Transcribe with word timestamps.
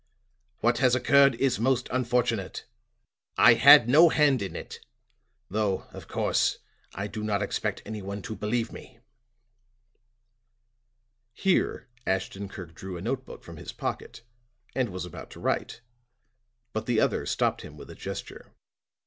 "What 0.61 0.79
has 0.79 0.95
occurred 0.95 1.35
is 1.35 1.59
most 1.59 1.87
unfortunate. 1.91 2.65
I 3.37 3.53
had 3.53 3.87
no 3.87 4.09
hand 4.09 4.41
in 4.41 4.55
it, 4.55 4.79
though, 5.47 5.83
of 5.93 6.07
course, 6.07 6.57
I 6.95 7.05
do 7.05 7.23
not 7.23 7.43
expect 7.43 7.83
anyone 7.85 8.23
to 8.23 8.35
believe 8.35 8.71
me." 8.71 8.97
Here 11.33 11.87
Ashton 12.07 12.49
Kirk 12.49 12.73
drew 12.73 12.97
a 12.97 13.01
note 13.03 13.27
book 13.27 13.43
from 13.43 13.57
his 13.57 13.71
pocket 13.73 14.23
and 14.73 14.89
was 14.89 15.05
about 15.05 15.29
to 15.29 15.39
write, 15.39 15.81
but 16.73 16.87
the 16.87 16.99
other 16.99 17.27
stopped 17.27 17.61
him 17.61 17.77
with 17.77 17.91
a 17.91 17.93
gesture. 17.95 18.55